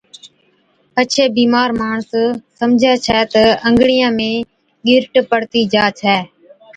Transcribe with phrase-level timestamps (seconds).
[0.93, 2.09] پڇي بِيمار ماڻس
[2.59, 4.31] سمجھَي ڇَي تہ انگڙِيان ۾
[4.85, 6.15] ڳِرٽ پڙتِي گيلي هِتي۔